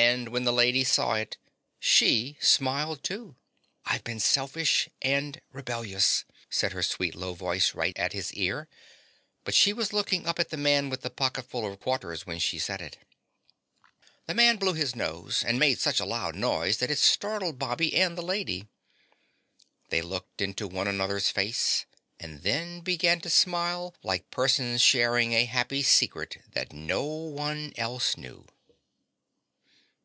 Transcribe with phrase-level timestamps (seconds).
[0.00, 1.38] And when the Lady saw it,
[1.80, 3.34] she smiled too.
[3.84, 5.40] "I've been selfish and...
[5.50, 8.68] rebellious," said her sweet, low voice right at his ear,
[9.42, 12.60] but she was looking up at the Man with the Pocketful of Quarters when she
[12.60, 12.98] said it.
[14.26, 17.96] The man blew his nose and made such a loud noise that it startled Bobby
[17.96, 18.68] and the Lady.
[19.88, 21.86] They looked into one another's face
[22.20, 28.16] and then began to smile like persons sharing a happy secret that no one else
[28.16, 28.46] knew.